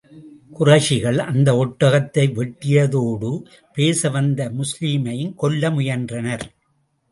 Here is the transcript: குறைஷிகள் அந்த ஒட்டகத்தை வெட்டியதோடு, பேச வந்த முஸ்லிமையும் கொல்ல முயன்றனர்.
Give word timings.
குறைஷிகள் 0.59 1.19
அந்த 1.19 1.49
ஒட்டகத்தை 1.53 2.23
வெட்டியதோடு, 2.37 3.31
பேச 3.73 4.09
வந்த 4.09 4.51
முஸ்லிமையும் 4.51 5.35
கொல்ல 5.35 5.71
முயன்றனர். 5.71 6.45